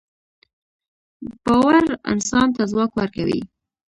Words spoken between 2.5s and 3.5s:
ته ځواک ورکوي